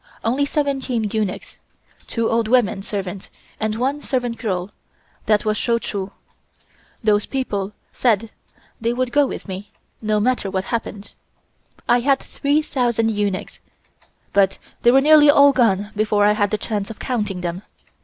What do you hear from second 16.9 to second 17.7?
counting them.